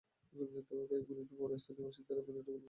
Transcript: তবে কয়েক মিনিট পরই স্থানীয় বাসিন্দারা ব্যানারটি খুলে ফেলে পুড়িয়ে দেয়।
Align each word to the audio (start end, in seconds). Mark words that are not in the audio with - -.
তবে 0.35 0.59
কয়েক 0.89 1.05
মিনিট 1.09 1.27
পরই 1.39 1.57
স্থানীয় 1.61 1.83
বাসিন্দারা 1.87 1.89
ব্যানারটি 1.89 2.01
খুলে 2.07 2.21
ফেলে 2.25 2.25
পুড়িয়ে 2.25 2.43
দেয়। 2.45 2.59